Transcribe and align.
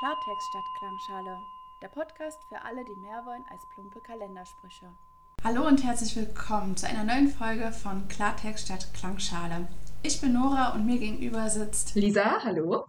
Klartext 0.00 0.48
statt 0.48 0.64
Klangschale. 0.78 1.42
Der 1.82 1.88
Podcast 1.88 2.38
für 2.48 2.62
alle, 2.64 2.86
die 2.86 2.96
mehr 3.02 3.22
wollen 3.26 3.44
als 3.50 3.60
plumpe 3.74 4.00
Kalendersprüche. 4.00 4.86
Hallo 5.44 5.66
und 5.66 5.84
herzlich 5.84 6.16
willkommen 6.16 6.74
zu 6.74 6.88
einer 6.88 7.04
neuen 7.04 7.28
Folge 7.28 7.70
von 7.70 8.08
Klartext 8.08 8.64
statt 8.64 8.88
Klangschale. 8.94 9.68
Ich 10.02 10.18
bin 10.22 10.32
Nora 10.32 10.70
und 10.70 10.86
mir 10.86 10.98
gegenüber 10.98 11.50
sitzt 11.50 11.96
Lisa, 11.96 12.42
hallo. 12.42 12.86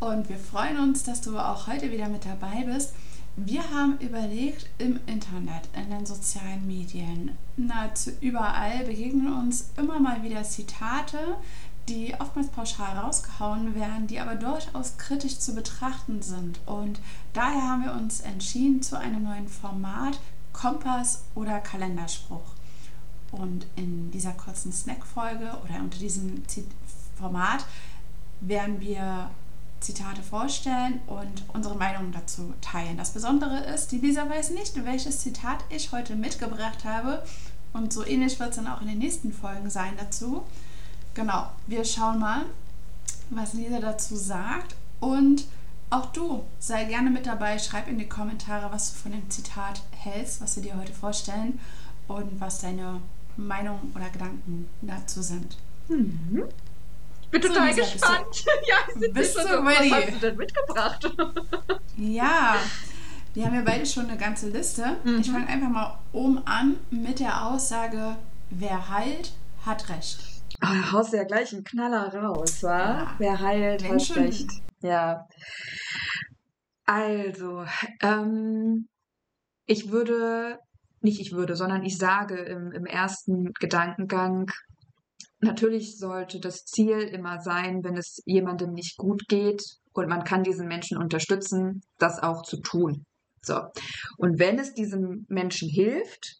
Und 0.00 0.28
wir 0.28 0.36
freuen 0.36 0.78
uns, 0.78 1.02
dass 1.02 1.22
du 1.22 1.38
auch 1.38 1.66
heute 1.66 1.90
wieder 1.90 2.10
mit 2.10 2.26
dabei 2.26 2.62
bist. 2.66 2.94
Wir 3.36 3.62
haben 3.70 3.96
überlegt, 4.00 4.68
im 4.76 5.00
Internet, 5.06 5.62
in 5.74 5.88
den 5.88 6.04
sozialen 6.04 6.66
Medien, 6.66 7.38
nahezu 7.56 8.10
überall 8.20 8.84
begegnen 8.84 9.32
uns 9.32 9.70
immer 9.78 9.98
mal 9.98 10.22
wieder 10.22 10.42
Zitate, 10.42 11.38
die 11.88 12.14
oftmals 12.18 12.48
pauschal 12.48 12.98
rausgehauen 12.98 13.74
werden, 13.74 14.06
die 14.06 14.20
aber 14.20 14.34
durchaus 14.34 14.96
kritisch 14.98 15.38
zu 15.38 15.54
betrachten 15.54 16.22
sind. 16.22 16.60
Und 16.66 17.00
daher 17.32 17.62
haben 17.62 17.84
wir 17.84 17.92
uns 17.92 18.20
entschieden 18.20 18.82
zu 18.82 18.98
einem 18.98 19.24
neuen 19.24 19.48
Format, 19.48 20.20
Kompass 20.52 21.22
oder 21.34 21.60
Kalenderspruch. 21.60 22.54
Und 23.30 23.66
in 23.76 24.10
dieser 24.10 24.32
kurzen 24.32 24.72
Snack-Folge 24.72 25.56
oder 25.64 25.80
unter 25.80 25.98
diesem 25.98 26.42
Format 27.16 27.64
werden 28.40 28.80
wir 28.80 29.30
Zitate 29.80 30.22
vorstellen 30.22 31.00
und 31.06 31.44
unsere 31.52 31.76
Meinung 31.76 32.10
dazu 32.12 32.52
teilen. 32.60 32.96
Das 32.96 33.12
Besondere 33.12 33.60
ist, 33.64 33.92
die 33.92 33.98
Lisa 33.98 34.28
weiß 34.28 34.50
nicht, 34.50 34.84
welches 34.84 35.20
Zitat 35.20 35.64
ich 35.68 35.92
heute 35.92 36.16
mitgebracht 36.16 36.84
habe. 36.84 37.22
Und 37.72 37.92
so 37.92 38.04
ähnlich 38.04 38.40
wird 38.40 38.50
es 38.50 38.56
dann 38.56 38.66
auch 38.66 38.80
in 38.80 38.88
den 38.88 38.98
nächsten 38.98 39.32
Folgen 39.32 39.70
sein 39.70 39.92
dazu. 39.98 40.42
Genau, 41.18 41.48
wir 41.66 41.84
schauen 41.84 42.20
mal, 42.20 42.44
was 43.30 43.52
Lisa 43.52 43.80
dazu 43.80 44.14
sagt. 44.14 44.76
Und 45.00 45.46
auch 45.90 46.12
du 46.12 46.44
sei 46.60 46.84
gerne 46.84 47.10
mit 47.10 47.26
dabei. 47.26 47.58
Schreib 47.58 47.88
in 47.88 47.98
die 47.98 48.08
Kommentare, 48.08 48.70
was 48.70 48.92
du 48.92 49.00
von 49.00 49.10
dem 49.10 49.28
Zitat 49.28 49.82
hältst, 49.90 50.40
was 50.40 50.54
wir 50.54 50.62
dir 50.62 50.78
heute 50.78 50.92
vorstellen 50.92 51.58
und 52.06 52.40
was 52.40 52.60
deine 52.60 53.00
Meinung 53.36 53.92
oder 53.96 54.08
Gedanken 54.10 54.68
dazu 54.80 55.20
sind. 55.20 55.56
Mhm. 55.88 56.44
Ich 57.22 57.28
bin 57.30 57.42
total 57.42 57.74
so, 57.74 57.82
gespannt. 57.82 58.26
Bist 58.30 58.46
du, 58.46 58.50
ja, 59.04 59.10
bist 59.12 59.36
du 59.36 59.40
so, 59.40 59.54
ready? 59.58 59.90
Was 59.90 60.04
hast 60.04 60.12
du 60.12 60.18
denn 60.20 60.36
mitgebracht? 60.36 61.16
ja, 61.96 62.54
wir 63.34 63.44
haben 63.44 63.54
ja 63.56 63.62
beide 63.62 63.84
schon 63.86 64.08
eine 64.08 64.18
ganze 64.18 64.50
Liste. 64.50 64.98
Mhm. 65.02 65.18
Ich 65.18 65.32
fange 65.32 65.48
einfach 65.48 65.68
mal 65.68 65.98
oben 66.12 66.46
an 66.46 66.76
mit 66.92 67.18
der 67.18 67.44
Aussage, 67.44 68.14
wer 68.50 68.88
heilt, 68.88 69.32
hat 69.66 69.88
Recht. 69.88 70.37
Oh, 70.62 70.92
haust 70.92 71.12
du 71.12 71.16
ja 71.18 71.24
gleich 71.24 71.52
einen 71.52 71.64
Knaller 71.64 72.12
raus, 72.14 72.62
wa? 72.62 72.78
Ja, 72.78 73.14
Wer 73.18 73.40
heilt, 73.40 73.88
hat 73.88 74.02
schon. 74.02 74.24
recht. 74.24 74.50
Ja. 74.82 75.26
Also, 76.84 77.64
ähm, 78.02 78.88
ich 79.66 79.90
würde, 79.90 80.58
nicht 81.00 81.20
ich 81.20 81.32
würde, 81.32 81.54
sondern 81.54 81.84
ich 81.84 81.98
sage 81.98 82.36
im, 82.38 82.72
im 82.72 82.86
ersten 82.86 83.52
Gedankengang, 83.60 84.50
natürlich 85.40 85.98
sollte 85.98 86.40
das 86.40 86.64
Ziel 86.64 86.98
immer 87.00 87.40
sein, 87.40 87.84
wenn 87.84 87.96
es 87.96 88.20
jemandem 88.24 88.72
nicht 88.72 88.96
gut 88.96 89.22
geht 89.28 89.62
und 89.92 90.08
man 90.08 90.24
kann 90.24 90.42
diesen 90.42 90.66
Menschen 90.66 90.98
unterstützen, 90.98 91.82
das 91.98 92.18
auch 92.20 92.42
zu 92.42 92.60
tun. 92.60 93.04
So. 93.42 93.60
Und 94.16 94.38
wenn 94.38 94.58
es 94.58 94.74
diesem 94.74 95.26
Menschen 95.28 95.68
hilft, 95.68 96.36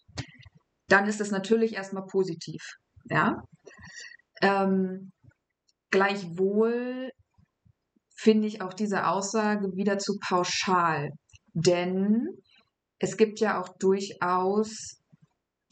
dann 0.88 1.06
ist 1.06 1.20
es 1.20 1.30
natürlich 1.30 1.74
erstmal 1.74 2.06
positiv. 2.06 2.62
Ja. 3.10 3.42
Ähm, 4.40 5.12
gleichwohl 5.90 7.10
finde 8.16 8.48
ich 8.48 8.62
auch 8.62 8.74
diese 8.74 9.06
Aussage 9.06 9.76
wieder 9.76 9.98
zu 9.98 10.18
pauschal, 10.20 11.10
denn 11.54 12.28
es 12.98 13.16
gibt 13.16 13.40
ja 13.40 13.60
auch 13.60 13.68
durchaus 13.78 15.00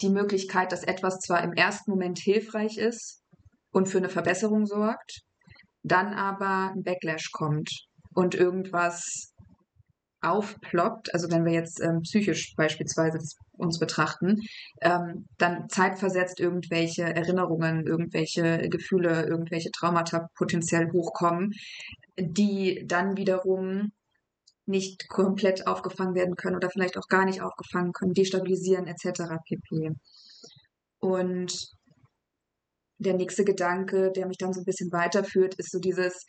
die 0.00 0.10
Möglichkeit, 0.10 0.72
dass 0.72 0.84
etwas 0.84 1.18
zwar 1.18 1.42
im 1.42 1.52
ersten 1.52 1.90
Moment 1.90 2.18
hilfreich 2.18 2.76
ist 2.76 3.22
und 3.72 3.88
für 3.88 3.98
eine 3.98 4.08
Verbesserung 4.08 4.66
sorgt, 4.66 5.22
dann 5.82 6.14
aber 6.14 6.72
ein 6.72 6.82
Backlash 6.82 7.30
kommt 7.32 7.70
und 8.14 8.34
irgendwas 8.34 9.32
aufploppt, 10.20 11.12
also 11.14 11.30
wenn 11.30 11.44
wir 11.44 11.52
jetzt 11.52 11.80
ähm, 11.80 12.00
psychisch 12.02 12.54
beispielsweise 12.56 13.18
uns 13.58 13.78
betrachten, 13.78 14.42
ähm, 14.80 15.26
dann 15.38 15.68
zeitversetzt 15.68 16.40
irgendwelche 16.40 17.02
Erinnerungen, 17.02 17.86
irgendwelche 17.86 18.68
Gefühle, 18.68 19.26
irgendwelche 19.26 19.70
Traumata 19.70 20.28
potenziell 20.34 20.90
hochkommen, 20.92 21.52
die 22.18 22.84
dann 22.86 23.16
wiederum 23.16 23.92
nicht 24.66 25.08
komplett 25.08 25.66
aufgefangen 25.66 26.14
werden 26.14 26.34
können 26.34 26.56
oder 26.56 26.70
vielleicht 26.70 26.98
auch 26.98 27.08
gar 27.08 27.24
nicht 27.24 27.40
aufgefangen 27.40 27.92
können, 27.92 28.14
destabilisieren 28.14 28.86
etc. 28.86 29.22
pp. 29.44 29.92
Und 30.98 31.68
der 32.98 33.14
nächste 33.14 33.44
Gedanke, 33.44 34.10
der 34.10 34.26
mich 34.26 34.38
dann 34.38 34.52
so 34.52 34.60
ein 34.60 34.64
bisschen 34.64 34.90
weiterführt, 34.90 35.54
ist 35.56 35.70
so 35.70 35.78
dieses, 35.78 36.26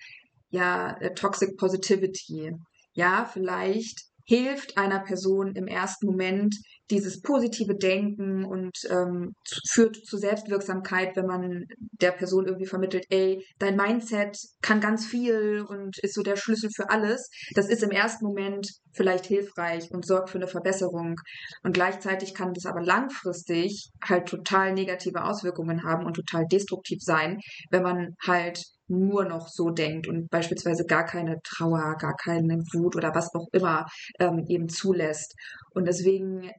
ja, 0.50 0.98
äh, 1.00 1.14
Toxic 1.14 1.58
Positivity 1.58 2.54
ja, 2.98 3.30
vielleicht 3.32 4.06
hilft 4.28 4.78
einer 4.78 5.00
Person 5.00 5.56
im 5.56 5.68
ersten 5.68 6.06
Moment 6.06 6.56
dieses 6.90 7.22
positive 7.22 7.76
Denken 7.76 8.46
und 8.46 8.78
ähm, 8.90 9.34
führt 9.70 9.96
zu 10.06 10.18
Selbstwirksamkeit, 10.18 11.16
wenn 11.16 11.26
man 11.26 11.66
der 12.02 12.12
Person 12.12 12.46
irgendwie 12.46 12.66
vermittelt, 12.66 13.06
ey, 13.10 13.44
dein 13.60 13.76
Mindset 13.76 14.38
kann 14.62 14.80
ganz 14.80 15.06
viel 15.06 15.66
und 15.68 15.98
ist 16.02 16.14
so 16.14 16.24
der 16.24 16.36
Schlüssel 16.36 16.70
für 16.76 16.90
alles. 16.90 17.30
Das 17.56 17.70
ist 17.70 17.84
im 17.84 17.92
ersten 17.92 18.26
Moment 18.26 18.70
vielleicht 18.94 19.26
hilfreich 19.26 19.90
und 19.92 20.06
sorgt 20.06 20.30
für 20.30 20.38
eine 20.38 20.48
Verbesserung. 20.48 21.16
Und 21.64 21.74
gleichzeitig 21.74 22.34
kann 22.34 22.54
das 22.54 22.66
aber 22.66 22.82
langfristig 22.82 23.90
halt 24.04 24.28
total 24.28 24.74
negative 24.74 25.24
Auswirkungen 25.24 25.84
haben 25.84 26.06
und 26.06 26.16
total 26.16 26.46
destruktiv 26.52 27.00
sein, 27.02 27.40
wenn 27.70 27.84
man 27.84 28.16
halt 28.26 28.64
nur 28.88 29.25
noch 29.25 29.48
so 29.48 29.70
denkt 29.70 30.08
und 30.08 30.30
beispielsweise 30.30 30.86
gar 30.86 31.06
keine 31.06 31.40
Trauer, 31.44 31.96
gar 32.00 32.16
keine 32.16 32.59
Wut 32.74 32.96
oder 32.96 33.14
was 33.14 33.34
auch 33.34 33.48
immer 33.52 33.86
ähm, 34.20 34.46
eben 34.48 34.70
zulässt. 34.70 35.36
Und 35.72 35.86
deswegen 35.88 36.52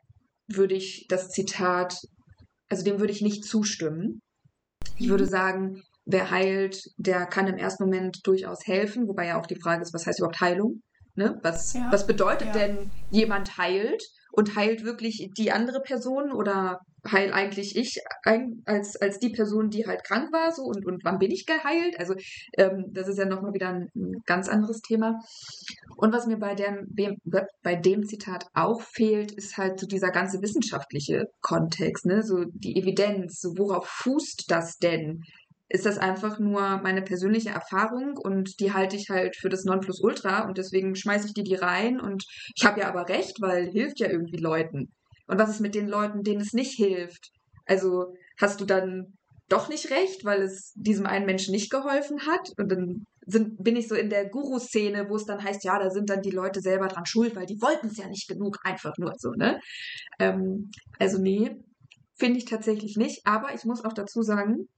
würde 0.46 0.74
ich 0.74 1.06
das 1.08 1.30
Zitat, 1.30 1.98
also 2.68 2.84
dem 2.84 3.00
würde 3.00 3.12
ich 3.12 3.22
nicht 3.22 3.44
zustimmen. 3.44 4.20
Ich 4.96 5.08
würde 5.08 5.24
mhm. 5.24 5.30
sagen, 5.30 5.82
wer 6.04 6.30
heilt, 6.30 6.82
der 6.96 7.26
kann 7.26 7.46
im 7.46 7.56
ersten 7.56 7.84
Moment 7.84 8.20
durchaus 8.24 8.66
helfen, 8.66 9.08
wobei 9.08 9.26
ja 9.26 9.40
auch 9.40 9.46
die 9.46 9.60
Frage 9.60 9.82
ist, 9.82 9.94
was 9.94 10.06
heißt 10.06 10.18
überhaupt 10.20 10.40
Heilung? 10.40 10.82
Ne? 11.14 11.38
Was, 11.42 11.74
ja. 11.74 11.88
was 11.90 12.06
bedeutet 12.06 12.48
ja. 12.48 12.52
denn 12.52 12.90
jemand 13.10 13.58
heilt? 13.58 14.02
Und 14.38 14.54
heilt 14.54 14.84
wirklich 14.84 15.30
die 15.36 15.50
andere 15.50 15.80
Person 15.80 16.30
oder 16.30 16.78
heil 17.10 17.32
eigentlich 17.32 17.74
ich 17.74 17.98
als, 18.66 18.94
als 18.94 19.18
die 19.18 19.30
Person, 19.30 19.68
die 19.68 19.84
halt 19.84 20.04
krank 20.04 20.32
war, 20.32 20.52
so 20.52 20.62
und, 20.62 20.86
und 20.86 21.04
wann 21.04 21.18
bin 21.18 21.32
ich 21.32 21.44
geheilt? 21.44 21.98
Also 21.98 22.14
ähm, 22.56 22.84
das 22.92 23.08
ist 23.08 23.18
ja 23.18 23.24
nochmal 23.24 23.52
wieder 23.52 23.70
ein, 23.70 23.88
ein, 23.96 24.12
ganz 24.26 24.48
anderes 24.48 24.80
Thema. 24.80 25.18
Und 25.96 26.12
was 26.12 26.28
mir 26.28 26.36
bei 26.36 26.54
dem, 26.54 26.86
bei 27.64 27.74
dem 27.74 28.06
Zitat 28.06 28.46
auch 28.54 28.80
fehlt, 28.80 29.32
ist 29.32 29.56
halt 29.56 29.80
so 29.80 29.88
dieser 29.88 30.12
ganze 30.12 30.40
wissenschaftliche 30.40 31.24
Kontext, 31.40 32.06
ne? 32.06 32.22
So 32.22 32.44
die 32.44 32.76
Evidenz, 32.76 33.40
so 33.40 33.58
worauf 33.58 33.88
fußt 33.88 34.44
das 34.46 34.76
denn? 34.78 35.24
Ist 35.70 35.84
das 35.84 35.98
einfach 35.98 36.38
nur 36.38 36.78
meine 36.78 37.02
persönliche 37.02 37.50
Erfahrung 37.50 38.16
und 38.16 38.58
die 38.60 38.72
halte 38.72 38.96
ich 38.96 39.10
halt 39.10 39.36
für 39.36 39.50
das 39.50 39.64
Nonplusultra 39.64 40.46
und 40.46 40.56
deswegen 40.56 40.96
schmeiße 40.96 41.26
ich 41.26 41.34
die 41.34 41.42
die 41.42 41.56
rein 41.56 42.00
und 42.00 42.24
ich 42.56 42.64
habe 42.64 42.80
ja 42.80 42.88
aber 42.88 43.08
recht, 43.08 43.40
weil 43.40 43.70
hilft 43.70 44.00
ja 44.00 44.08
irgendwie 44.08 44.38
Leuten. 44.38 44.92
Und 45.26 45.38
was 45.38 45.50
ist 45.50 45.60
mit 45.60 45.74
den 45.74 45.88
Leuten, 45.88 46.22
denen 46.22 46.40
es 46.40 46.54
nicht 46.54 46.72
hilft? 46.72 47.30
Also 47.66 48.14
hast 48.40 48.60
du 48.60 48.64
dann 48.64 49.18
doch 49.48 49.68
nicht 49.68 49.90
recht, 49.90 50.24
weil 50.24 50.42
es 50.42 50.72
diesem 50.74 51.06
einen 51.06 51.26
Menschen 51.26 51.52
nicht 51.52 51.70
geholfen 51.70 52.20
hat? 52.26 52.50
Und 52.56 52.72
dann 52.72 53.04
sind, 53.26 53.62
bin 53.62 53.76
ich 53.76 53.88
so 53.88 53.94
in 53.94 54.08
der 54.08 54.28
Guru-Szene, 54.28 55.08
wo 55.10 55.16
es 55.16 55.26
dann 55.26 55.44
heißt, 55.44 55.64
ja, 55.64 55.78
da 55.78 55.90
sind 55.90 56.08
dann 56.08 56.22
die 56.22 56.30
Leute 56.30 56.60
selber 56.60 56.88
dran 56.88 57.04
schuld, 57.04 57.36
weil 57.36 57.44
die 57.44 57.60
wollten 57.60 57.88
es 57.88 57.98
ja 57.98 58.08
nicht 58.08 58.26
genug, 58.26 58.56
einfach 58.64 58.94
nur 58.96 59.12
so, 59.18 59.32
ne? 59.32 59.60
Ähm, 60.18 60.70
also 60.98 61.20
nee, 61.20 61.56
finde 62.18 62.38
ich 62.38 62.46
tatsächlich 62.46 62.96
nicht. 62.96 63.20
Aber 63.26 63.54
ich 63.54 63.64
muss 63.64 63.84
auch 63.84 63.92
dazu 63.92 64.22
sagen, 64.22 64.68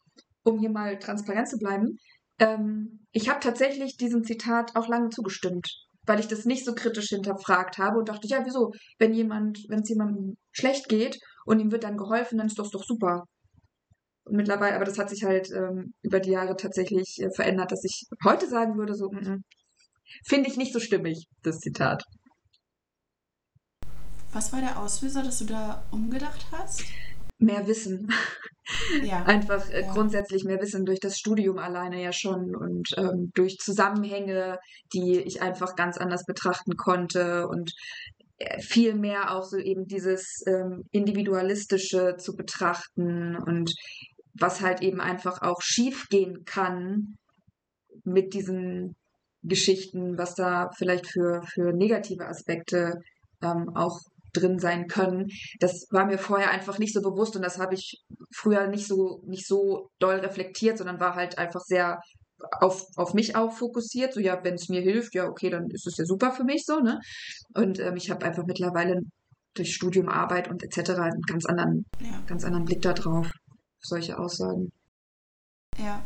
um 0.44 0.58
hier 0.58 0.70
mal 0.70 0.98
transparent 0.98 1.48
zu 1.48 1.58
bleiben, 1.58 1.96
ähm, 2.38 3.06
ich 3.12 3.28
habe 3.28 3.40
tatsächlich 3.40 3.96
diesem 3.96 4.24
Zitat 4.24 4.76
auch 4.76 4.88
lange 4.88 5.10
zugestimmt 5.10 5.66
weil 6.06 6.20
ich 6.20 6.28
das 6.28 6.44
nicht 6.44 6.64
so 6.64 6.74
kritisch 6.74 7.08
hinterfragt 7.08 7.78
habe 7.78 7.98
und 7.98 8.08
dachte, 8.08 8.26
ja, 8.26 8.44
wieso, 8.44 8.72
wenn 8.98 9.14
jemand, 9.14 9.64
wenn 9.68 9.80
es 9.80 9.88
jemandem 9.88 10.36
schlecht 10.52 10.88
geht 10.88 11.18
und 11.44 11.60
ihm 11.60 11.70
wird 11.70 11.84
dann 11.84 11.96
geholfen, 11.96 12.38
dann 12.38 12.46
ist 12.46 12.58
das 12.58 12.70
doch 12.70 12.84
super. 12.84 13.24
Und 14.24 14.36
mittlerweile, 14.36 14.76
aber 14.76 14.84
das 14.84 14.98
hat 14.98 15.10
sich 15.10 15.24
halt 15.24 15.50
ähm, 15.52 15.94
über 16.02 16.20
die 16.20 16.30
Jahre 16.30 16.56
tatsächlich 16.56 17.18
äh, 17.20 17.30
verändert, 17.34 17.72
dass 17.72 17.84
ich 17.84 18.06
heute 18.24 18.48
sagen 18.48 18.76
würde, 18.76 18.94
so, 18.94 19.10
finde 20.26 20.48
ich 20.48 20.56
nicht 20.56 20.72
so 20.72 20.80
stimmig, 20.80 21.26
das 21.42 21.58
Zitat. 21.58 22.02
Was 24.32 24.52
war 24.52 24.60
der 24.60 24.78
Auslöser, 24.78 25.22
dass 25.22 25.38
du 25.38 25.44
da 25.44 25.84
umgedacht 25.90 26.46
hast? 26.52 26.84
Mehr 27.40 27.66
Wissen. 27.66 28.08
Ja. 29.02 29.24
Einfach 29.24 29.68
äh, 29.70 29.80
Ja. 29.82 29.92
grundsätzlich 29.92 30.44
mehr 30.44 30.60
Wissen 30.60 30.84
durch 30.84 31.00
das 31.00 31.18
Studium 31.18 31.58
alleine 31.58 32.00
ja 32.00 32.12
schon 32.12 32.54
und 32.54 32.88
ähm, 32.96 33.32
durch 33.34 33.56
Zusammenhänge, 33.58 34.58
die 34.92 35.18
ich 35.18 35.42
einfach 35.42 35.74
ganz 35.74 35.98
anders 35.98 36.24
betrachten 36.24 36.76
konnte 36.76 37.48
und 37.48 37.72
äh, 38.38 38.60
viel 38.60 38.94
mehr 38.94 39.34
auch 39.34 39.42
so 39.42 39.56
eben 39.56 39.86
dieses 39.86 40.44
ähm, 40.46 40.84
Individualistische 40.92 42.14
zu 42.16 42.36
betrachten 42.36 43.34
und 43.36 43.74
was 44.34 44.60
halt 44.60 44.82
eben 44.82 45.00
einfach 45.00 45.42
auch 45.42 45.62
schiefgehen 45.62 46.44
kann 46.44 47.16
mit 48.04 48.34
diesen 48.34 48.94
Geschichten, 49.42 50.16
was 50.16 50.36
da 50.36 50.70
vielleicht 50.76 51.08
für, 51.08 51.42
für 51.42 51.72
negative 51.72 52.26
Aspekte 52.28 53.00
ähm, 53.42 53.70
auch 53.74 53.98
drin 54.32 54.58
sein 54.58 54.86
können. 54.86 55.28
Das 55.58 55.86
war 55.90 56.06
mir 56.06 56.18
vorher 56.18 56.50
einfach 56.50 56.78
nicht 56.78 56.94
so 56.94 57.02
bewusst 57.02 57.36
und 57.36 57.42
das 57.42 57.58
habe 57.58 57.74
ich 57.74 58.02
früher 58.34 58.66
nicht 58.66 58.86
so, 58.86 59.22
nicht 59.26 59.46
so 59.46 59.90
doll 59.98 60.16
reflektiert, 60.16 60.78
sondern 60.78 61.00
war 61.00 61.14
halt 61.14 61.38
einfach 61.38 61.60
sehr 61.60 62.00
auf, 62.60 62.86
auf 62.96 63.14
mich 63.14 63.36
auch 63.36 63.52
fokussiert. 63.52 64.14
So, 64.14 64.20
ja, 64.20 64.42
wenn 64.42 64.54
es 64.54 64.68
mir 64.68 64.80
hilft, 64.80 65.14
ja, 65.14 65.26
okay, 65.26 65.50
dann 65.50 65.68
ist 65.70 65.86
es 65.86 65.96
ja 65.96 66.04
super 66.04 66.32
für 66.32 66.44
mich 66.44 66.64
so, 66.64 66.80
ne? 66.80 67.00
Und 67.54 67.78
ähm, 67.78 67.96
ich 67.96 68.10
habe 68.10 68.24
einfach 68.24 68.44
mittlerweile 68.46 69.02
durch 69.54 69.74
Studium, 69.74 70.08
Arbeit 70.08 70.48
und 70.48 70.62
etc. 70.62 70.90
einen 70.90 71.22
ganz 71.22 71.44
anderen, 71.46 71.84
Ja. 72.00 72.22
ganz 72.26 72.44
anderen 72.44 72.64
Blick 72.64 72.82
da 72.82 72.92
drauf, 72.92 73.26
auf 73.26 73.82
solche 73.82 74.18
Aussagen. 74.18 74.70
Ja. 75.78 76.02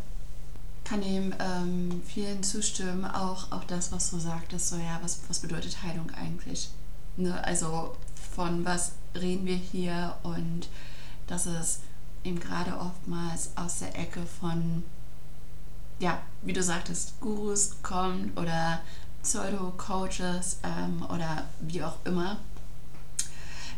Kann 0.85 1.01
dem 1.01 1.35
ähm, 1.41 2.03
vielen 2.05 2.43
zustimmen, 2.43 3.07
auch, 3.07 3.51
auch 3.53 3.65
das, 3.65 3.91
was 3.91 4.11
du 4.11 4.19
sagtest, 4.19 4.69
so 4.69 4.77
ja, 4.77 4.99
was, 5.03 5.23
was 5.29 5.41
bedeutet 5.41 5.83
Heilung 5.83 6.11
eigentlich? 6.11 6.69
Ne? 7.17 7.43
Also 7.43 7.97
von 8.35 8.65
was 8.65 8.93
reden 9.15 9.47
wir 9.47 9.57
hier 9.57 10.17
und 10.23 10.69
dass 11.27 11.47
es 11.47 11.81
eben 12.25 12.41
gerade 12.41 12.79
oftmals 12.79 13.51
aus 13.57 13.79
der 13.79 13.99
Ecke 13.99 14.25
von, 14.27 14.83
ja, 15.99 16.21
wie 16.43 16.53
du 16.53 16.63
sagtest, 16.63 17.21
Gurus 17.21 17.83
kommt 17.83 18.39
oder 18.39 18.81
Pseudo-Coaches 19.23 20.59
ähm, 20.63 21.05
oder 21.09 21.45
wie 21.61 21.83
auch 21.83 21.97
immer. 22.05 22.39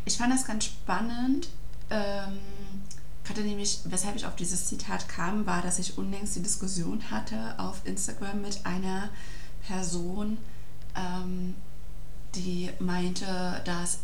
Ich 0.04 0.16
fand 0.16 0.32
das 0.32 0.44
ganz 0.44 0.64
spannend. 0.64 1.48
Ähm, 1.90 2.38
hatte 3.28 3.40
nämlich, 3.42 3.80
weshalb 3.84 4.16
ich 4.16 4.26
auf 4.26 4.36
dieses 4.36 4.66
Zitat 4.66 5.08
kam, 5.08 5.46
war, 5.46 5.62
dass 5.62 5.78
ich 5.78 5.98
unlängst 5.98 6.36
die 6.36 6.42
Diskussion 6.42 7.10
hatte 7.10 7.58
auf 7.58 7.80
Instagram 7.84 8.40
mit 8.40 8.64
einer 8.64 9.08
Person, 9.66 10.38
ähm, 10.94 11.54
die 12.34 12.70
meinte, 12.78 13.60
dass 13.64 14.00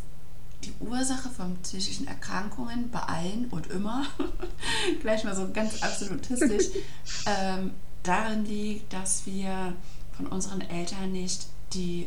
die 0.64 0.72
Ursache 0.80 1.28
von 1.30 1.56
psychischen 1.62 2.06
Erkrankungen 2.06 2.90
bei 2.90 3.00
allen 3.00 3.46
und 3.50 3.66
immer, 3.68 4.06
gleich 5.00 5.24
mal 5.24 5.34
so 5.34 5.50
ganz 5.52 5.82
absolutistisch, 5.82 6.66
ähm, 7.26 7.72
darin 8.02 8.44
liegt, 8.44 8.92
dass 8.92 9.26
wir 9.26 9.74
von 10.12 10.26
unseren 10.26 10.60
Eltern 10.60 11.12
nicht 11.12 11.46
die 11.72 12.06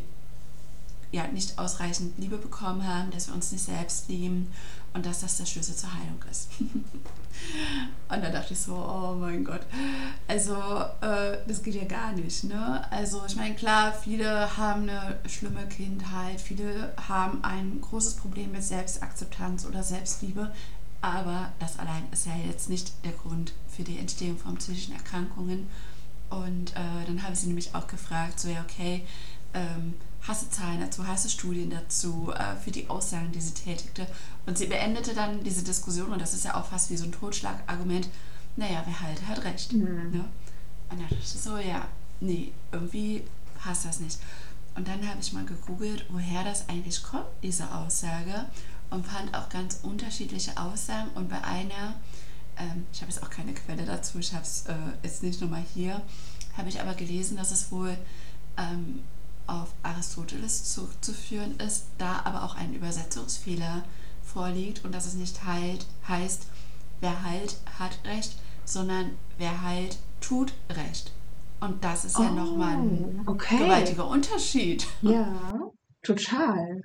ja, 1.15 1.27
nicht 1.27 1.57
ausreichend 1.57 2.17
Liebe 2.19 2.37
bekommen 2.37 2.85
haben, 2.85 3.09
dass 3.09 3.27
wir 3.27 3.33
uns 3.33 3.51
nicht 3.53 3.63
selbst 3.63 4.09
lieben 4.09 4.51
und 4.93 5.05
dass 5.05 5.21
das 5.21 5.37
der 5.37 5.45
Schlüssel 5.45 5.73
zur 5.73 5.93
Heilung 5.93 6.21
ist. 6.29 6.49
und 6.59 8.23
da 8.23 8.29
dachte 8.29 8.53
ich 8.53 8.59
so, 8.59 8.75
oh 8.75 9.15
mein 9.17 9.45
Gott, 9.45 9.61
also 10.27 10.55
äh, 11.01 11.37
das 11.47 11.63
geht 11.63 11.75
ja 11.75 11.85
gar 11.85 12.11
nicht. 12.11 12.43
Ne? 12.43 12.85
Also 12.91 13.23
ich 13.25 13.37
meine, 13.37 13.55
klar, 13.55 13.93
viele 13.93 14.57
haben 14.57 14.89
eine 14.89 15.17
schlimme 15.25 15.65
Kindheit, 15.67 16.41
viele 16.41 16.93
haben 17.07 17.43
ein 17.45 17.79
großes 17.79 18.15
Problem 18.15 18.51
mit 18.51 18.63
Selbstakzeptanz 18.63 19.65
oder 19.65 19.83
Selbstliebe, 19.83 20.51
aber 21.01 21.53
das 21.59 21.79
allein 21.79 22.03
ist 22.11 22.25
ja 22.25 22.33
jetzt 22.45 22.69
nicht 22.69 22.91
der 23.05 23.13
Grund 23.13 23.53
für 23.69 23.83
die 23.83 23.99
Entstehung 23.99 24.37
von 24.37 24.55
psychischen 24.55 24.95
Erkrankungen. 24.95 25.67
Und 26.29 26.71
äh, 26.71 27.05
dann 27.05 27.21
habe 27.23 27.33
ich 27.33 27.39
sie 27.39 27.47
nämlich 27.47 27.73
auch 27.75 27.87
gefragt, 27.87 28.39
so 28.39 28.49
ja, 28.49 28.65
okay, 28.67 29.05
ähm, 29.55 29.95
du 30.21 30.49
Zahlen 30.49 30.81
dazu, 30.81 31.07
du 31.07 31.29
Studien 31.29 31.69
dazu 31.69 32.31
äh, 32.35 32.55
für 32.57 32.71
die 32.71 32.89
Aussagen, 32.89 33.31
die 33.31 33.41
sie 33.41 33.53
tätigte. 33.53 34.07
Und 34.45 34.57
sie 34.57 34.67
beendete 34.67 35.13
dann 35.13 35.43
diese 35.43 35.63
Diskussion, 35.63 36.11
und 36.11 36.21
das 36.21 36.33
ist 36.33 36.45
ja 36.45 36.55
auch 36.55 36.65
fast 36.65 36.89
wie 36.89 36.97
so 36.97 37.05
ein 37.05 37.11
Totschlagargument, 37.11 38.09
naja, 38.55 38.83
wer 38.85 39.01
halt 39.01 39.27
hat 39.27 39.43
recht. 39.43 39.73
Mhm. 39.73 40.11
Ne? 40.11 40.25
Und 40.89 40.99
da 40.99 41.03
dachte 41.03 41.17
ich 41.19 41.29
so, 41.29 41.57
ja, 41.57 41.87
nee, 42.19 42.51
irgendwie 42.71 43.23
passt 43.57 43.85
das 43.85 43.99
nicht. 43.99 44.19
Und 44.75 44.87
dann 44.87 45.07
habe 45.07 45.19
ich 45.21 45.31
mal 45.33 45.45
gegoogelt, 45.45 46.05
woher 46.09 46.43
das 46.43 46.67
eigentlich 46.69 47.01
kommt, 47.01 47.27
diese 47.41 47.73
Aussage, 47.73 48.45
und 48.89 49.05
fand 49.05 49.33
auch 49.35 49.49
ganz 49.49 49.79
unterschiedliche 49.83 50.57
Aussagen. 50.57 51.09
Und 51.15 51.29
bei 51.29 51.41
einer, 51.43 51.95
ähm, 52.57 52.85
ich 52.91 53.01
habe 53.01 53.11
jetzt 53.11 53.23
auch 53.23 53.29
keine 53.29 53.53
Quelle 53.53 53.85
dazu, 53.85 54.19
ich 54.19 54.33
habe 54.33 54.43
es 54.43 54.65
äh, 54.67 54.73
jetzt 55.03 55.23
nicht 55.23 55.41
nochmal 55.41 55.63
hier, 55.73 56.01
habe 56.57 56.69
ich 56.69 56.81
aber 56.81 56.93
gelesen, 56.93 57.37
dass 57.37 57.51
es 57.51 57.71
wohl 57.71 57.97
ähm, 58.57 59.01
auf 59.47 59.73
Aristoteles 59.83 60.63
zurückzuführen 60.73 61.57
ist, 61.59 61.85
da 61.97 62.21
aber 62.25 62.43
auch 62.43 62.55
ein 62.55 62.73
Übersetzungsfehler 62.73 63.83
vorliegt 64.23 64.83
und 64.83 64.93
dass 64.93 65.05
es 65.05 65.13
nicht 65.13 65.43
heilt, 65.45 65.85
heißt, 66.07 66.47
wer 66.99 67.23
heilt, 67.23 67.57
hat 67.79 67.99
Recht, 68.05 68.35
sondern 68.65 69.11
wer 69.37 69.61
heilt, 69.61 69.97
tut 70.21 70.53
Recht. 70.69 71.11
Und 71.61 71.83
das 71.83 72.05
ist 72.05 72.17
ja 72.17 72.29
Oh, 72.31 72.33
nochmal 72.33 72.73
ein 72.77 73.23
okay. 73.27 73.57
gewaltiger 73.57 74.07
Unterschied. 74.07 74.85
Ja, 75.01 75.53
total. 76.03 76.81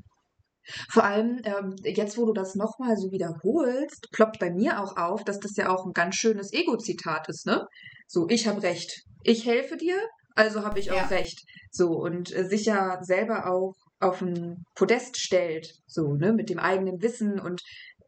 Vor 0.90 1.04
allem, 1.04 1.40
ähm, 1.44 1.74
jetzt 1.82 2.16
wo 2.16 2.26
du 2.26 2.32
das 2.32 2.54
nochmal 2.54 2.96
so 2.96 3.10
wiederholst, 3.10 4.06
ploppt 4.12 4.38
bei 4.38 4.50
mir 4.50 4.80
auch 4.80 4.96
auf, 4.96 5.24
dass 5.24 5.38
das 5.40 5.56
ja 5.56 5.68
auch 5.70 5.84
ein 5.84 5.92
ganz 5.92 6.14
schönes 6.14 6.52
Ego-Zitat 6.52 7.28
ist, 7.28 7.46
ne? 7.46 7.66
So, 8.06 8.28
ich 8.28 8.46
habe 8.46 8.62
Recht. 8.62 9.02
Ich 9.22 9.46
helfe 9.46 9.76
dir, 9.76 9.96
also 10.34 10.64
habe 10.64 10.78
ich 10.78 10.86
Ja. 10.86 11.04
auch 11.04 11.10
Recht. 11.10 11.40
So, 11.70 11.92
und 11.92 12.34
äh, 12.34 12.44
sich 12.46 12.66
ja 12.66 13.02
selber 13.02 13.46
auch 13.50 13.74
auf 14.00 14.22
ein 14.22 14.64
Podest 14.74 15.18
stellt, 15.18 15.74
so, 15.86 16.14
ne, 16.14 16.32
mit 16.32 16.50
dem 16.50 16.58
eigenen 16.58 17.02
Wissen 17.02 17.38
und 17.38 17.60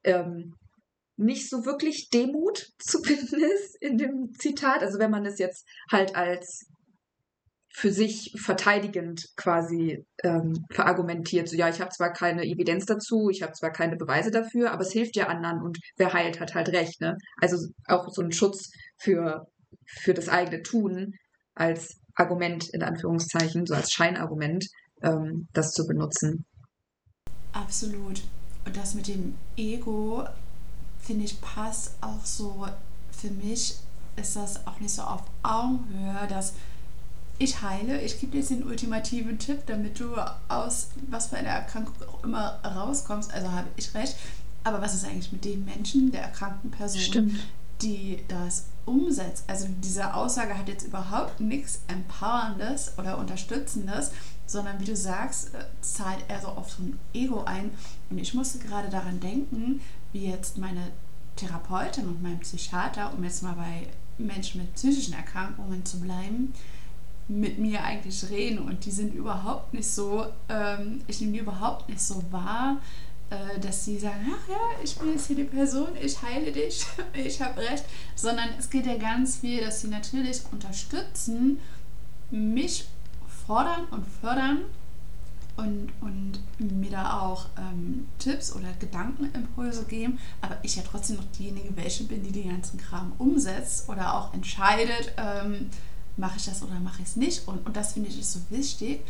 ähm, 0.05 0.55
nicht 1.17 1.51
so 1.51 1.65
wirklich 1.65 2.09
Demut 2.11 2.67
zu 2.79 3.03
finden 3.03 3.43
ist 3.43 3.77
in 3.81 3.99
dem 3.99 4.33
Zitat. 4.39 4.83
Also 4.83 4.99
wenn 4.99 5.11
man 5.11 5.27
es 5.27 5.39
jetzt 5.39 5.67
halt 5.91 6.17
als 6.17 6.67
für 7.75 7.91
sich 7.91 8.35
verteidigend 8.37 9.25
quasi 9.37 10.05
ähm, 10.23 10.53
verargumentiert. 10.71 11.49
So, 11.49 11.57
ja, 11.57 11.71
ich 11.71 11.81
habe 11.81 11.91
zwar 11.91 12.13
keine 12.13 12.45
Evidenz 12.45 12.85
dazu, 12.85 13.31
ich 13.31 13.43
habe 13.43 13.53
zwar 13.53 13.71
keine 13.73 13.97
Beweise 13.97 14.31
dafür, 14.31 14.73
aber 14.73 14.83
es 14.83 14.93
hilft 14.93 15.17
ja 15.17 15.29
anderen 15.29 15.63
und 15.63 15.79
wer 15.97 16.13
heilt, 16.13 16.39
hat 16.39 16.55
halt 16.55 16.69
recht. 16.69 17.01
Ne? 17.01 17.17
Also 17.41 17.57
auch 17.87 18.09
so 18.11 18.21
ein 18.21 18.33
Schutz 18.33 18.71
für, 18.99 19.47
für 19.87 20.13
das 20.13 20.29
eigene 20.29 20.63
Tun 20.63 21.15
als 21.55 21.99
Argument 22.15 22.69
in 22.71 22.83
Anführungszeichen, 22.83 23.67
so 23.67 23.75
als 23.75 23.93
Scheinargument, 23.93 24.67
ähm, 25.03 25.49
das 25.53 25.73
zu 25.73 25.87
benutzen. 25.87 26.45
Absolut. 27.53 28.23
Und 28.65 28.77
das 28.77 28.95
mit 28.95 29.09
dem 29.09 29.35
Ego, 29.57 30.25
finde 31.01 31.25
ich, 31.25 31.41
passt 31.41 31.95
auch 32.01 32.25
so. 32.25 32.67
Für 33.11 33.31
mich 33.31 33.77
ist 34.17 34.37
das 34.37 34.67
auch 34.67 34.79
nicht 34.81 34.93
so 34.93 35.03
auf 35.03 35.23
Augenhöhe, 35.43 36.27
dass 36.29 36.55
ich 37.39 37.61
heile, 37.63 38.01
ich 38.01 38.21
gebe 38.21 38.33
dir 38.33 38.39
jetzt 38.39 38.51
den 38.51 38.65
ultimativen 38.65 39.39
Tipp, 39.39 39.63
damit 39.67 39.99
du 39.99 40.15
aus 40.49 40.91
was 41.09 41.27
für 41.27 41.37
einer 41.37 41.49
Erkrankung 41.49 41.95
auch 42.07 42.23
immer 42.23 42.61
rauskommst. 42.65 43.33
Also 43.33 43.51
habe 43.51 43.69
ich 43.77 43.95
recht. 43.95 44.17
Aber 44.65 44.81
was 44.81 44.95
ist 44.95 45.05
eigentlich 45.05 45.33
mit 45.33 45.45
dem 45.45 45.65
Menschen, 45.65 46.13
der 46.13 46.23
erkrankten 46.23 46.71
Person, 46.71 47.37
die 47.83 48.23
das 48.29 48.67
umsetzt? 48.85 49.45
Also 49.49 49.67
diese 49.83 50.15
Aussage 50.15 50.57
hat 50.57 50.69
jetzt 50.69 50.87
überhaupt 50.87 51.41
nichts 51.41 51.83
Empowerndes 51.89 52.93
oder 52.99 53.19
Unterstützendes, 53.19 54.13
sondern 54.47 54.81
wie 54.81 54.85
du 54.85 54.97
sagst, 54.97 55.55
äh, 55.55 55.65
zahlt 55.81 56.25
er 56.29 56.41
so 56.41 56.49
auf 56.49 56.71
so 56.71 56.83
ein 56.83 56.99
Ego 57.13 57.45
ein. 57.45 57.71
Und 58.11 58.19
ich 58.19 58.35
musste 58.35 58.59
gerade 58.59 58.89
daran 58.89 59.21
denken, 59.21 59.81
wie 60.13 60.27
jetzt 60.27 60.59
meine 60.59 60.89
Therapeutin 61.37 62.07
und 62.07 62.23
mein 62.23 62.41
Psychiater, 62.41 63.13
um 63.15 63.25
jetzt 63.25 63.43
mal 63.43 63.55
bei 63.55 63.87
Menschen 64.19 64.61
mit 64.61 64.75
psychischen 64.75 65.15
Erkrankungen 65.15 65.85
zu 65.85 66.01
bleiben, 66.01 66.53
mit 67.29 67.59
mir 67.59 67.83
eigentlich 67.85 68.29
reden 68.31 68.59
und 68.59 68.85
die 68.85 68.91
sind 68.91 69.15
überhaupt 69.15 69.73
nicht 69.73 69.91
so, 69.91 70.27
ähm, 70.49 71.03
ich 71.07 71.21
nehme 71.21 71.33
die 71.33 71.39
überhaupt 71.39 71.89
nicht 71.89 72.01
so 72.01 72.23
wahr, 72.31 72.79
dass 73.61 73.85
sie 73.85 73.99
sagen, 73.99 74.27
ach 74.29 74.49
ja, 74.49 74.83
ich 74.83 74.97
bin 74.97 75.13
jetzt 75.13 75.27
hier 75.27 75.37
die 75.37 75.45
Person, 75.45 75.89
ich 76.01 76.21
heile 76.23 76.53
dich, 76.53 76.85
ich 77.15 77.41
habe 77.41 77.61
recht, 77.61 77.85
sondern 78.15 78.49
es 78.59 78.69
geht 78.71 78.87
ja 78.87 78.97
ganz 78.97 79.37
viel, 79.37 79.61
dass 79.63 79.81
sie 79.81 79.89
natürlich 79.89 80.43
unterstützen, 80.51 81.61
mich 82.31 82.87
fordern 83.47 83.85
und 83.91 84.07
fördern 84.07 84.63
und, 85.57 85.93
und 86.01 86.41
mir 86.59 86.91
da 86.91 87.21
auch 87.21 87.47
ähm, 87.59 88.09
Tipps 88.19 88.55
oder 88.55 88.73
Gedankenimpulse 88.79 89.85
geben, 89.85 90.19
aber 90.41 90.57
ich 90.63 90.77
ja 90.77 90.83
trotzdem 90.83 91.17
noch 91.17 91.31
diejenige 91.39 91.77
welche 91.77 92.05
bin, 92.05 92.23
die 92.23 92.33
den 92.33 92.51
ganzen 92.51 92.79
Kram 92.79 93.13
umsetzt 93.19 93.89
oder 93.89 94.15
auch 94.15 94.33
entscheidet, 94.33 95.13
ähm, 95.17 95.71
mache 96.17 96.37
ich 96.39 96.45
das 96.45 96.63
oder 96.63 96.79
mache 96.81 97.03
ich 97.03 97.09
es 97.09 97.17
nicht. 97.17 97.47
Und, 97.47 97.67
und 97.67 97.77
das 97.77 97.93
finde 97.95 98.09
ich 98.09 98.19
ist 98.19 98.33
so 98.33 98.41
wichtig, 98.51 99.01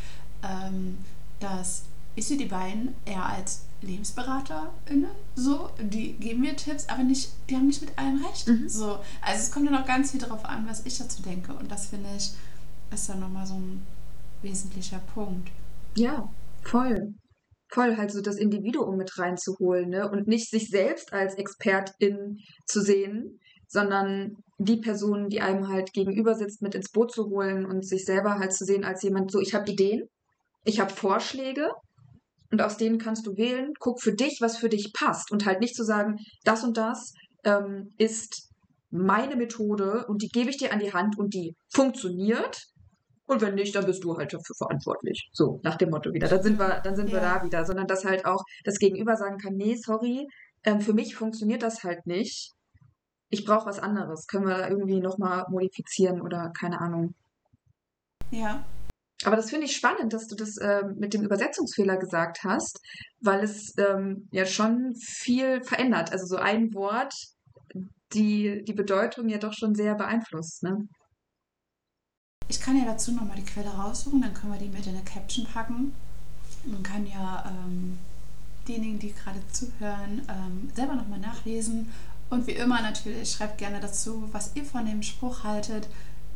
ähm, 0.43 0.99
dass 1.41 1.85
ich 2.15 2.27
sehe 2.27 2.37
die 2.37 2.47
beiden 2.47 2.95
eher 3.05 3.25
als 3.25 3.63
LebensberaterInnen, 3.83 5.11
so, 5.35 5.71
die 5.81 6.15
geben 6.15 6.41
mir 6.41 6.57
Tipps, 6.57 6.89
aber 6.89 7.03
nicht, 7.03 7.31
die 7.49 7.57
haben 7.57 7.67
nicht 7.67 7.81
mit 7.81 7.99
allem 7.99 8.25
recht. 8.25 8.49
Mhm. 8.49 8.69
So, 8.69 8.99
also 9.21 9.41
es 9.41 9.51
kommt 9.51 9.67
ja 9.67 9.73
noch 9.73 9.87
ganz 9.87 10.13
viel 10.13 10.21
darauf 10.21 10.45
an, 10.45 10.67
was 10.69 10.87
ich 10.87 10.99
dazu 10.99 11.23
denke. 11.23 11.53
Und 11.53 11.71
das 11.71 11.87
finde 11.87 12.09
ich, 12.17 12.33
ist 12.93 13.09
dann 13.09 13.21
nochmal 13.21 13.47
so 13.47 13.55
ein 13.55 13.83
wesentlicher 14.43 15.01
Punkt. 15.15 15.51
Ja, 15.97 16.29
voll. 16.63 17.15
Voll, 17.69 17.97
halt 17.97 18.11
so 18.13 18.21
das 18.21 18.37
Individuum 18.37 18.97
mit 18.97 19.19
reinzuholen, 19.19 19.89
ne? 19.89 20.11
Und 20.11 20.29
nicht 20.29 20.51
sich 20.51 20.69
selbst 20.69 21.13
als 21.15 21.35
Expertin 21.37 22.39
zu 22.67 22.83
sehen, 22.83 23.41
sondern 23.67 24.37
die 24.59 24.77
Person, 24.77 25.31
die 25.31 25.41
einem 25.41 25.69
halt 25.69 25.95
gegenüber 25.95 26.35
sitzt, 26.35 26.61
mit 26.61 26.75
ins 26.75 26.91
Boot 26.91 27.13
zu 27.13 27.31
holen 27.31 27.65
und 27.65 27.87
sich 27.87 28.05
selber 28.05 28.39
halt 28.39 28.53
zu 28.53 28.67
sehen 28.67 28.85
als 28.85 29.03
jemand, 29.03 29.33
so, 29.33 29.41
ich 29.41 29.55
habe 29.55 29.71
Ideen, 29.71 30.07
ich 30.65 30.81
habe 30.81 30.93
Vorschläge 30.93 31.71
und 32.53 32.63
aus 32.63 32.77
denen 32.77 32.99
kannst 32.99 33.27
du 33.27 33.37
wählen, 33.37 33.73
guck 33.81 34.01
für 34.01 34.13
dich, 34.15 34.39
was 34.41 34.59
für 34.59 34.69
dich 34.69 34.93
passt 34.93 35.33
und 35.33 35.47
halt 35.47 35.61
nicht 35.61 35.75
zu 35.75 35.85
sagen, 35.85 36.19
das 36.45 36.63
und 36.63 36.77
das 36.77 37.15
ähm, 37.45 37.95
ist 37.99 38.51
meine 38.91 39.37
Methode 39.37 40.05
und 40.07 40.23
die 40.23 40.29
gebe 40.29 40.51
ich 40.51 40.59
dir 40.59 40.73
an 40.73 40.79
die 40.79 40.93
Hand 40.93 41.19
und 41.19 41.33
die 41.35 41.57
funktioniert. 41.73 42.67
Und 43.25 43.41
wenn 43.41 43.55
nicht, 43.55 43.75
dann 43.75 43.87
bist 43.87 44.05
du 44.05 44.17
halt 44.19 44.35
dafür 44.35 44.55
verantwortlich. 44.59 45.31
So, 45.33 45.61
nach 45.63 45.77
dem 45.77 45.89
Motto 45.89 46.13
wieder. 46.13 46.29
Dann 46.29 46.43
sind 46.43 46.59
wir, 46.59 46.81
dann 46.81 46.95
sind 46.95 47.11
wir 47.11 47.23
Ja. 47.23 47.39
da 47.39 47.45
wieder. 47.45 47.65
Sondern 47.65 47.87
dass 47.87 48.05
halt 48.05 48.27
auch 48.27 48.43
das 48.65 48.79
Gegenüber 48.79 49.17
sagen 49.17 49.39
kann, 49.39 49.55
nee, 49.55 49.77
sorry, 49.77 50.27
ähm, 50.65 50.81
für 50.83 50.93
mich 50.93 51.15
funktioniert 51.17 51.63
das 51.63 51.83
halt 51.85 52.07
nicht. 52.07 52.53
Ich 53.31 53.47
brauche 53.47 53.65
was 53.65 53.79
anderes. 53.79 54.27
Können 54.27 54.47
wir 54.47 54.59
da 54.59 54.69
irgendwie 54.69 55.01
nochmal 55.01 55.47
modifizieren 55.49 56.21
oder 56.21 56.51
keine 56.59 56.81
Ahnung. 56.81 57.15
Ja, 58.31 58.63
Aber 59.25 59.37
das 59.37 59.51
finde 59.51 59.67
ich 59.67 59.77
spannend, 59.77 60.13
dass 60.13 60.27
du 60.27 60.35
das 60.35 60.57
ähm, 60.61 60.97
mit 60.99 61.15
dem 61.15 61.23
Übersetzungsfehler 61.23 61.97
gesagt 61.97 62.45
hast, 62.45 62.81
weil 63.21 63.45
es 63.45 63.73
ähm, 63.79 64.29
ja 64.33 64.47
schon 64.47 64.95
viel 64.97 65.63
verändert. 65.63 66.13
Also 66.13 66.27
so 66.27 66.37
ein 66.37 66.75
Wort, 66.75 67.15
die 68.13 68.63
die 68.65 68.73
Bedeutung 68.73 69.29
ja 69.29 69.39
doch 69.39 69.53
schon 69.53 69.75
sehr 69.75 69.95
beeinflusst. 69.95 70.63
Ne? 70.63 70.89
ich 72.53 72.61
kann 72.61 72.77
ja 72.77 72.85
dazu 72.85 73.13
nochmal 73.13 73.37
die 73.39 73.45
Quelle 73.45 73.71
raussuchen, 73.71 74.21
dann 74.21 74.35
können 74.35 74.53
wir 74.53 74.59
die 74.59 74.69
mit 74.69 74.87
in 74.87 74.95
eine 74.95 75.05
Caption 75.05 75.47
packen. 75.47 75.95
Man 76.65 76.83
kann 76.83 77.07
ja 77.07 77.45
ähm, 77.47 77.99
diejenigen, 78.69 78.99
die 78.99 79.15
gerade 79.15 79.41
zuhören, 79.51 80.21
ähm, 80.29 80.71
selber 80.75 80.95
nochmal 80.95 81.19
nachlesen. 81.19 81.91
Und 82.29 82.47
wie 82.47 82.53
immer 82.53 82.83
natürlich, 82.83 83.31
schreibt 83.31 83.57
gerne 83.57 83.81
dazu, 83.81 84.29
was 84.33 84.55
ihr 84.55 84.67
von 84.67 84.85
dem 84.85 85.03
Spruch 85.03 85.45
haltet. 85.45 85.89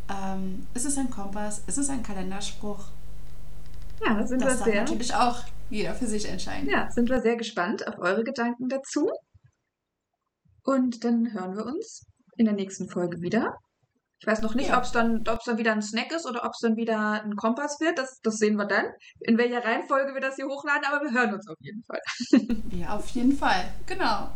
Ähm, 0.09 0.67
ist 0.75 0.87
es 0.87 0.97
ein 0.99 1.11
Kompass? 1.11 1.63
Ist 1.67 1.79
es 1.79 1.89
ein 1.89 2.03
Kalenderspruch? 2.03 2.85
Ja, 4.05 4.27
sind 4.27 4.43
Das 4.43 4.59
wir 4.61 4.65
sehr. 4.65 4.83
natürlich 4.83 5.15
auch 5.15 5.43
jeder 5.71 5.95
für 5.95 6.07
sich 6.07 6.29
entscheiden. 6.29 6.69
Ja, 6.69 6.91
sind 6.91 7.09
wir 7.09 7.21
sehr 7.21 7.37
gespannt 7.37 7.87
auf 7.89 7.99
eure 7.99 8.23
Gedanken 8.25 8.69
dazu. 8.69 9.11
Und 10.63 11.05
dann 11.05 11.33
hören 11.33 11.57
wir 11.57 11.65
uns 11.67 12.05
in 12.37 12.45
der 12.45 12.55
nächsten 12.55 12.89
Folge 12.89 13.21
wieder. 13.21 13.57
Ich 14.19 14.27
weiß 14.27 14.41
noch 14.43 14.55
nicht, 14.55 14.69
Ja. 14.71 14.79
ob 14.79 14.85
es 14.85 14.93
dann, 14.93 15.25
ob's 15.29 15.45
dann 15.45 15.59
wieder 15.59 15.73
ein 15.73 15.83
Snack 15.83 16.11
ist 16.13 16.27
oder 16.27 16.45
ob 16.45 16.53
es 16.53 16.61
dann 16.61 16.77
wieder 16.77 17.23
ein 17.23 17.37
Kompass 17.37 17.81
wird. 17.81 17.99
Das, 17.99 18.21
das 18.23 18.39
sehen 18.39 18.57
wir 18.57 18.65
dann. 18.67 18.87
In 19.21 19.37
welcher 19.39 19.63
Reihenfolge 19.65 20.15
wir 20.15 20.21
das 20.21 20.37
hier 20.37 20.47
hochladen, 20.47 20.85
aber 20.87 21.05
wir 21.05 21.13
hören 21.13 21.35
uns 21.35 21.47
auf 21.49 21.57
jeden 21.61 21.83
Fall. 21.85 22.01
Ja, 22.73 22.97
auf 22.97 23.09
jeden 23.11 23.37
Fall. 23.37 23.69
Genau. 23.87 24.31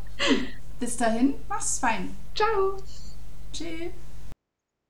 Bis 0.78 0.96
dahin, 0.96 1.34
mach's 1.48 1.78
fein. 1.78 2.14
Ciao! 2.34 2.76
Tschüss. 3.52 3.92